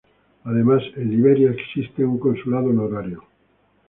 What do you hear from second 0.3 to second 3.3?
Además, en Liberia existen un consulado honorario.